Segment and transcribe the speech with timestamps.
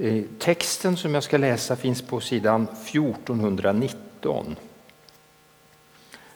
[0.00, 4.56] Eh, texten som jag ska läsa finns på sidan 1419.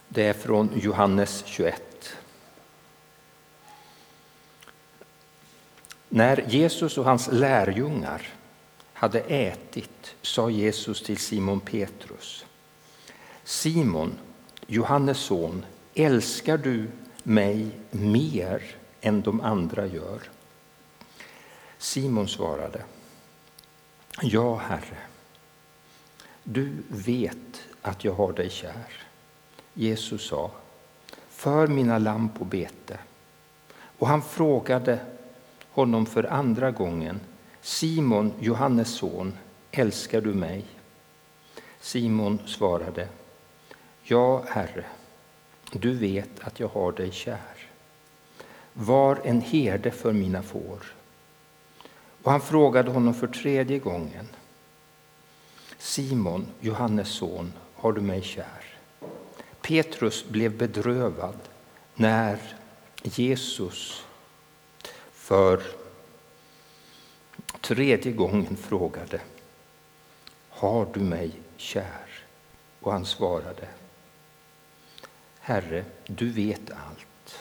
[0.09, 2.17] Det är från Johannes 21.
[6.09, 8.29] När Jesus och hans lärjungar
[8.93, 12.47] hade ätit sa Jesus till Simon Petrus.
[13.45, 14.19] Simon,
[14.67, 16.91] Johannes son, älskar du
[17.23, 18.63] mig mer
[19.01, 20.21] än de andra gör?
[21.79, 22.85] Simon svarade.
[24.21, 24.99] Ja, Herre,
[26.45, 29.03] du vet att jag har dig kär.
[29.75, 30.51] Jesus sa,
[31.29, 32.99] för mina lamm på bete.
[33.99, 34.99] Och han frågade
[35.71, 37.21] honom för andra gången,
[37.61, 39.39] Simon, Johannes son,
[39.71, 40.65] älskar du mig?
[41.81, 43.09] Simon svarade,
[44.03, 44.85] Ja, Herre,
[45.73, 47.69] du vet att jag har dig kär.
[48.73, 50.93] Var en herde för mina får.
[52.23, 54.29] Och han frågade honom för tredje gången.
[55.79, 58.79] Simon, Johannes son, har du mig kär?
[59.61, 61.39] Petrus blev bedrövad
[61.95, 62.39] när
[63.03, 64.07] Jesus
[65.13, 65.63] för
[67.61, 69.21] tredje gången frågade
[70.49, 72.25] Har du mig kär?
[72.81, 73.69] Och han svarade
[75.41, 77.39] Herre, du vet allt.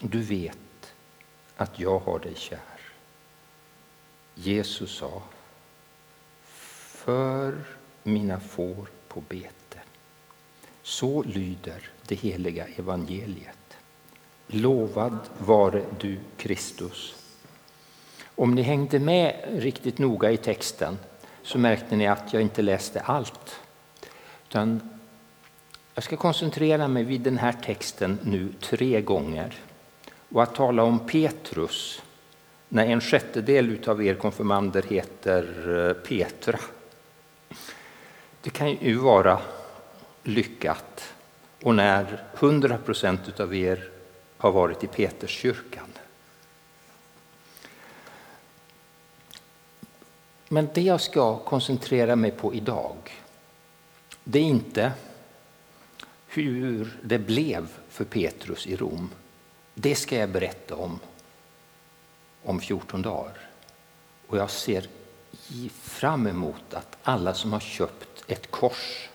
[0.00, 0.94] Du vet
[1.56, 2.79] att jag har dig kär.
[4.42, 5.22] Jesus sa
[6.42, 7.64] För
[8.02, 9.78] mina får på bete.
[10.82, 13.76] Så lyder det heliga evangeliet.
[14.46, 17.14] Lovad vare du, Kristus.
[18.34, 20.98] Om ni hängde med riktigt noga i texten
[21.42, 23.60] så märkte ni att jag inte läste allt.
[24.48, 24.80] Utan
[25.94, 29.54] jag ska koncentrera mig vid den här texten nu tre gånger
[30.28, 32.02] och att tala om Petrus
[32.72, 35.44] när en sjättedel av er konfirmander heter
[35.88, 36.60] eh, Petra.
[38.40, 39.38] Det kan ju vara
[40.22, 41.14] lyckat
[41.62, 43.90] och när 100 procent av er
[44.36, 45.86] har varit i Peterskyrkan.
[50.48, 52.96] Men det jag ska koncentrera mig på idag,
[54.24, 54.92] det är inte
[56.26, 59.10] hur det blev för Petrus i Rom.
[59.74, 61.00] Det ska jag berätta om
[62.44, 63.38] om 14 dagar.
[64.26, 64.86] Och jag ser
[65.72, 69.08] fram emot att alla som har köpt ett kors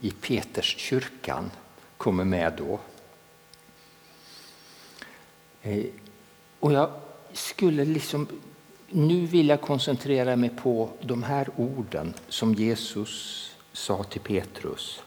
[0.00, 1.50] i Peterskyrkan
[1.96, 2.80] kommer med då.
[5.62, 5.84] Eh,
[6.60, 6.90] och jag
[7.32, 8.26] skulle liksom,
[8.88, 15.02] nu vill jag koncentrera mig på de här orden som Jesus sa till Petrus.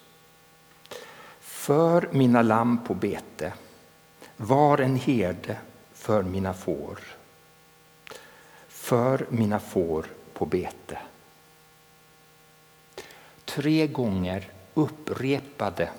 [1.40, 3.54] För mina lamm på bete,
[4.38, 5.58] var en herde
[5.94, 7.00] för mina får.
[8.92, 10.98] För mina får på bete.
[13.46, 15.90] Tre gånger upprepade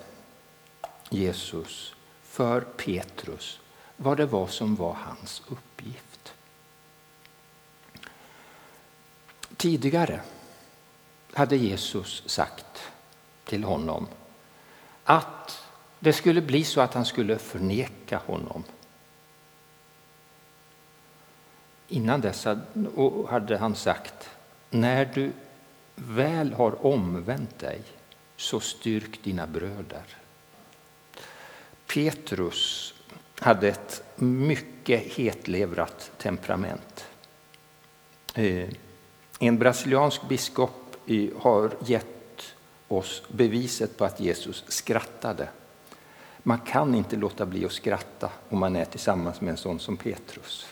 [1.10, 3.60] Jesus för Petrus
[3.97, 6.34] vad det var som var hans uppgift.
[9.56, 10.20] Tidigare
[11.32, 12.92] hade Jesus sagt
[13.44, 14.06] till honom
[15.04, 15.64] att
[15.98, 18.64] det skulle bli så att han skulle förneka honom.
[21.92, 22.47] Innan dess
[23.28, 24.30] hade han sagt
[24.70, 25.32] när du
[25.94, 27.80] väl har omvänt dig
[28.36, 30.04] så styrk dina bröder.
[31.86, 32.94] Petrus
[33.38, 37.06] hade ett mycket hetlevrat temperament.
[38.34, 38.69] Eh,
[39.38, 40.97] en brasiliansk biskop
[41.38, 42.54] har gett
[42.88, 45.48] oss beviset på att Jesus skrattade.
[46.42, 49.97] Man kan inte låta bli att skratta om man är tillsammans med en sån som
[49.97, 50.66] Petrus.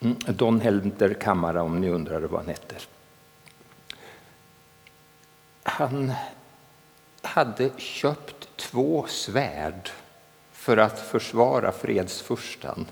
[0.00, 2.82] Mm, Don Helder Kammara, om ni undrar vad han heter.
[5.62, 6.12] Han
[7.22, 9.90] hade köpt två svärd
[10.52, 12.86] för att försvara fredsfursten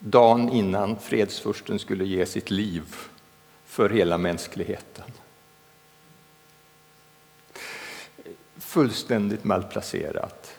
[0.00, 2.94] dagen innan fredsfursten skulle ge sitt liv
[3.64, 5.12] för hela mänskligheten.
[8.56, 10.58] Fullständigt malplacerat.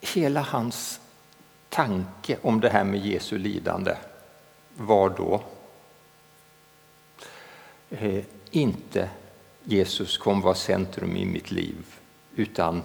[0.00, 1.00] Hela hans
[1.76, 3.96] tanke om det här med Jesu lidande
[4.76, 5.42] var då
[7.90, 9.10] eh, inte
[9.64, 11.84] Jesus kommer vara centrum i mitt liv,
[12.36, 12.82] utan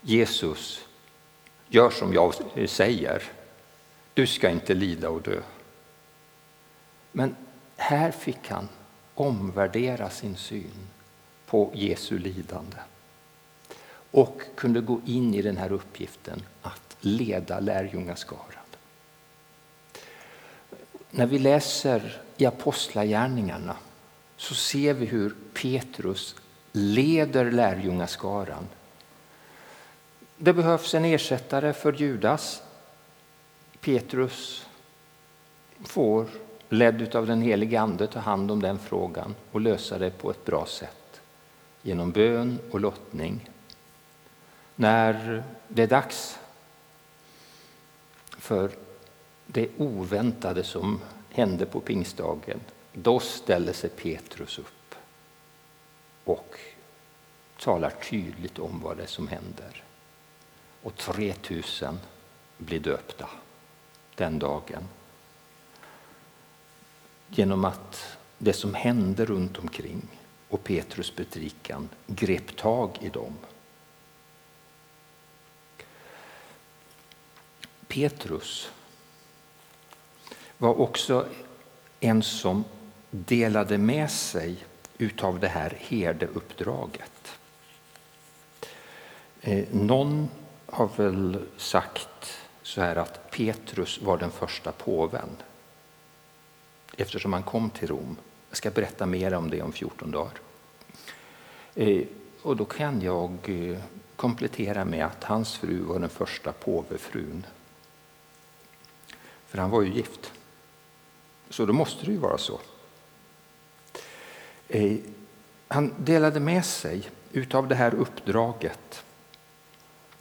[0.00, 0.84] Jesus,
[1.68, 2.34] gör som jag
[2.68, 3.22] säger.
[4.14, 5.40] Du ska inte lida och dö.
[7.12, 7.36] Men
[7.76, 8.68] här fick han
[9.14, 10.88] omvärdera sin syn
[11.46, 12.76] på Jesu lidande
[14.10, 18.64] och kunde gå in i den här uppgiften att leda lärjungaskaran.
[21.10, 23.76] När vi läser i Apostlagärningarna
[24.36, 26.36] så ser vi hur Petrus
[26.72, 28.68] leder lärjungaskaran.
[30.36, 32.62] Det behövs en ersättare för Judas.
[33.80, 34.66] Petrus
[35.84, 36.26] får,
[36.68, 40.44] ledd av den helige Ande, ta hand om den frågan och lösa det på ett
[40.44, 41.20] bra sätt
[41.82, 43.50] genom bön och lottning.
[44.76, 46.38] När det är dags
[48.44, 48.70] för
[49.46, 51.00] det oväntade som
[51.30, 52.60] hände på pingstdagen,
[52.92, 54.94] då ställer sig Petrus upp
[56.24, 56.58] och
[57.58, 59.82] talar tydligt om vad det är som händer.
[60.82, 61.98] Och 3000
[62.58, 63.28] blir döpta
[64.14, 64.88] den dagen.
[67.28, 70.02] Genom att det som hände runt omkring
[70.48, 73.36] och Petrus predikan grep tag i dem.
[77.94, 78.70] Petrus
[80.58, 81.26] var också
[82.00, 82.64] en som
[83.10, 84.56] delade med sig
[84.98, 87.38] utav det här herdeuppdraget.
[89.40, 90.28] Eh, någon
[90.66, 95.28] har väl sagt så här att Petrus var den första påven
[96.96, 98.16] eftersom han kom till Rom.
[98.48, 100.40] Jag ska berätta mer om det om 14 dagar.
[101.74, 102.02] Eh,
[102.42, 103.78] och då kan jag eh,
[104.16, 107.46] komplettera med att hans fru var den första påvefrun.
[109.54, 110.32] För han var ju gift.
[111.50, 112.60] Så då måste det ju vara så.
[114.68, 114.96] Eh,
[115.68, 119.04] han delade med sig utav det här uppdraget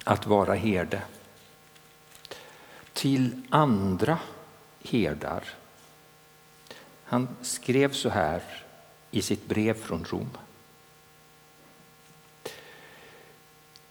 [0.03, 1.01] att vara herde
[2.93, 4.17] till andra
[4.83, 5.43] herdar.
[7.03, 8.43] Han skrev så här
[9.11, 10.29] i sitt brev från Rom.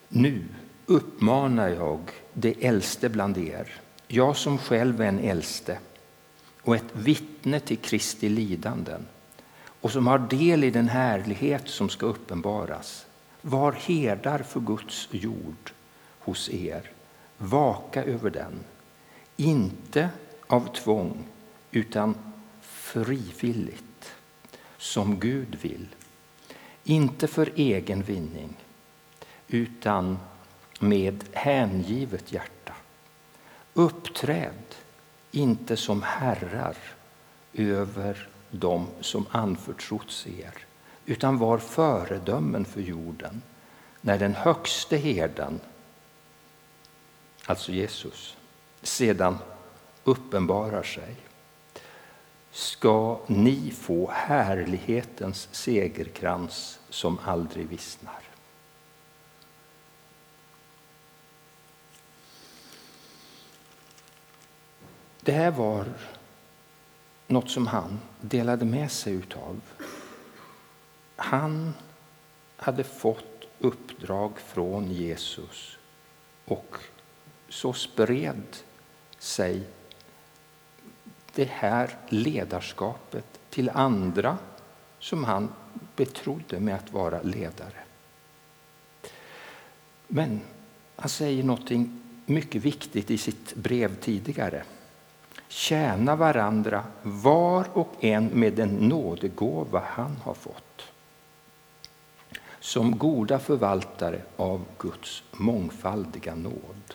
[0.09, 0.45] Nu
[0.87, 3.81] uppmanar jag det äldste bland er,
[4.12, 5.79] jag som själv är en äldste
[6.62, 9.06] och ett vittne till Kristi lidanden
[9.81, 13.06] och som har del i den härlighet som ska uppenbaras.
[13.41, 15.73] Var herdar för Guds jord
[16.19, 16.91] hos er.
[17.38, 18.61] Vaka över den,
[19.37, 20.09] inte
[20.47, 21.25] av tvång
[21.70, 22.14] utan
[22.61, 24.14] frivilligt,
[24.79, 25.88] som Gud vill.
[26.85, 28.56] Inte för egen vinning,
[29.49, 30.19] utan
[30.81, 32.75] med hängivet hjärta.
[33.75, 34.75] Uppträd
[35.31, 36.77] inte som herrar
[37.53, 40.55] över dem som anförtrotts er
[41.07, 43.43] utan var föredömen för jorden
[44.01, 45.61] när den högste herden,
[47.47, 48.37] alltså Jesus,
[48.83, 49.39] sedan
[50.05, 51.17] uppenbarar sig
[52.51, 58.31] ska ni få härlighetens segerkrans som aldrig vissnar.
[65.25, 65.87] Det här var
[67.27, 69.61] något som han delade med sig utav.
[71.17, 71.75] Han
[72.57, 75.79] hade fått uppdrag från Jesus
[76.45, 76.77] och
[77.49, 78.57] så spred
[79.19, 79.63] sig
[81.35, 84.39] det här ledarskapet till andra
[84.99, 85.53] som han
[85.97, 87.85] betrodde med att vara ledare.
[90.07, 90.41] Men
[90.97, 91.71] han säger något
[92.27, 94.64] mycket viktigt i sitt brev tidigare.
[95.54, 100.82] Tjäna varandra var och en med den nådegåva han har fått
[102.61, 106.94] som goda förvaltare av Guds mångfaldiga nåd.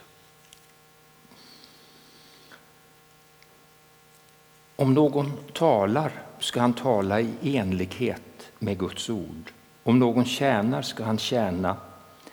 [4.75, 9.51] Om någon talar ska han tala i enlighet med Guds ord.
[9.83, 11.77] Om någon tjänar ska han tjäna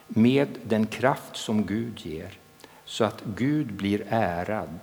[0.08, 2.38] med den kraft som Gud ger
[2.84, 4.78] så att Gud blir ärad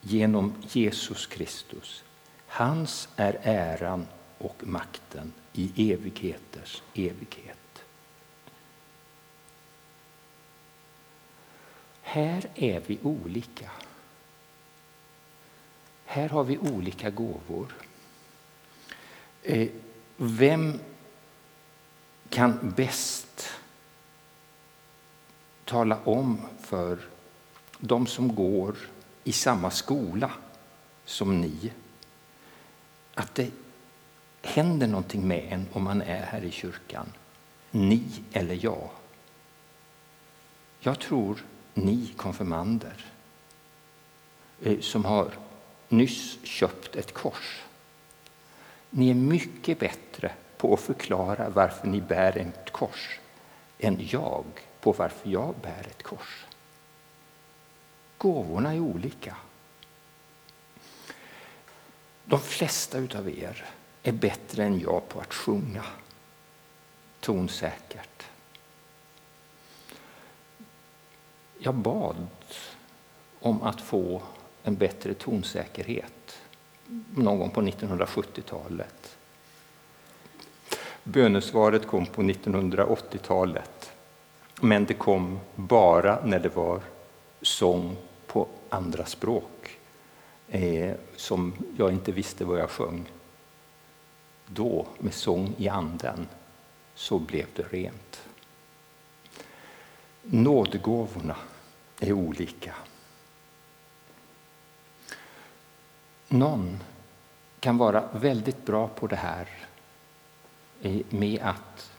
[0.00, 2.04] genom Jesus Kristus.
[2.46, 4.06] Hans är äran
[4.38, 7.84] och makten i evigheters evighet.
[12.02, 13.70] Här är vi olika.
[16.04, 17.74] Här har vi olika gåvor.
[19.42, 19.68] Eh,
[20.16, 20.80] vem
[22.28, 23.48] kan bäst
[25.64, 26.98] tala om för
[27.78, 28.76] de som går
[29.28, 30.30] i samma skola
[31.04, 31.72] som ni
[33.14, 33.50] att det
[34.42, 37.12] händer någonting med en om man är här i kyrkan.
[37.70, 38.88] Ni eller jag.
[40.80, 41.44] Jag tror
[41.74, 43.04] ni konfirmander
[44.62, 45.30] eh, som har
[45.88, 47.62] nyss köpt ett kors.
[48.90, 53.18] Ni är mycket bättre på att förklara varför ni bär ett kors
[53.78, 54.44] än jag
[54.80, 56.47] på varför jag bär ett kors.
[58.18, 59.36] Gåvorna är olika.
[62.24, 63.64] De flesta av er
[64.02, 65.84] är bättre än jag på att sjunga
[67.20, 68.26] tonsäkert.
[71.58, 72.26] Jag bad
[73.40, 74.22] om att få
[74.62, 76.38] en bättre tonsäkerhet
[77.14, 79.16] någon gång på 1970-talet.
[81.04, 83.92] Bönesvaret kom på 1980-talet,
[84.60, 86.80] men det kom bara när det var
[87.42, 87.96] sång
[88.28, 89.78] på andra språk
[90.48, 93.10] eh, som jag inte visste vad jag sjöng.
[94.46, 96.28] Då, med sång i anden,
[96.94, 98.22] så blev det rent.
[100.22, 101.36] Nådgåvorna
[102.00, 102.74] är olika.
[106.28, 106.82] Någon
[107.60, 109.48] kan vara väldigt bra på det här
[110.82, 111.90] eh, med att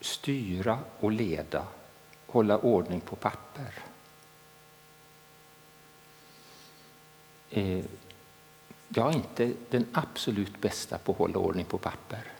[0.00, 1.66] styra och leda,
[2.26, 3.74] hålla ordning på papper.
[7.50, 7.84] Eh,
[8.88, 12.32] jag är inte den absolut bästa på att hålla ordning på papper.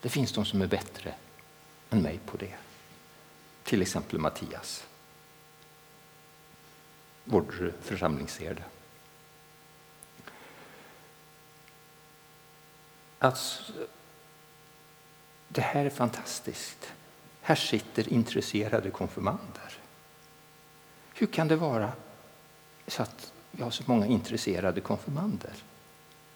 [0.00, 1.14] Det finns de som är bättre
[1.90, 2.54] än mig på det.
[3.62, 4.86] Till exempel Mattias,
[7.24, 8.62] vår församlingsherde.
[13.18, 13.72] Alltså,
[15.48, 16.92] det här är fantastiskt.
[17.40, 19.78] Här sitter intresserade konfirmander.
[21.14, 21.92] Hur kan det vara
[22.86, 25.52] så att vi har så många intresserade konfirmander?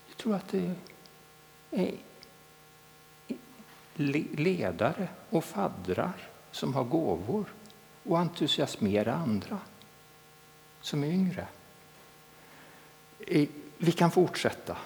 [0.09, 0.75] Jag tror att det
[1.71, 1.95] är
[4.37, 7.55] ledare och faddrar som har gåvor
[8.03, 9.59] och entusiasmera andra
[10.81, 11.47] som är yngre.
[13.19, 14.77] Eh, vi kan fortsätta.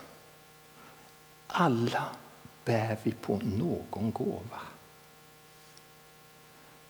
[1.47, 2.05] Alla
[2.65, 4.61] bär vi på någon gåva.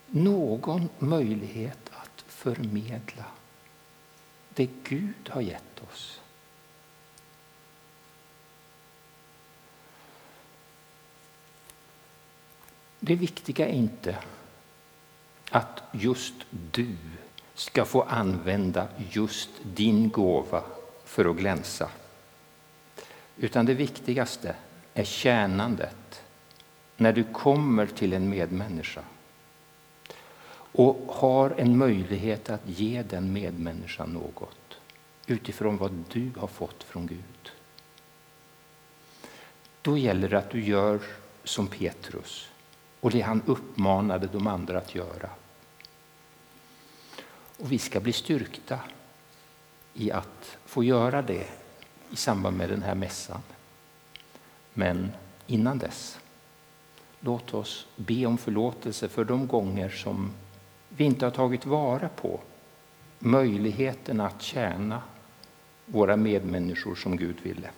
[0.07, 3.25] Någon möjlighet att förmedla
[4.55, 6.21] det Gud har gett oss.
[13.01, 14.19] Det viktiga är inte
[15.51, 16.97] att just du
[17.55, 20.63] ska få använda just din gåva
[21.05, 21.91] för att glänsa.
[23.37, 24.55] Utan det viktigaste
[24.95, 26.23] är tjänandet
[26.97, 29.05] när du kommer till en medmänniska
[30.73, 34.81] och har en möjlighet att ge den medmänniskan något
[35.27, 37.51] utifrån vad du har fått från Gud.
[39.83, 41.01] Då gäller det att du gör
[41.45, 42.49] som Petrus
[43.01, 45.31] och det han uppmanade de andra att göra.
[47.59, 48.79] Och vi ska bli styrkta
[49.95, 51.47] i att få göra det
[52.11, 53.43] i samband med den här mässan.
[54.75, 55.13] Men
[55.47, 56.19] innan dess,
[57.21, 60.33] låt oss be om förlåtelse för de gånger som
[60.97, 62.41] vi inte har tagit vara på
[63.19, 65.03] möjligheten att tjäna
[65.87, 67.71] våra medmänniskor som Gud ville.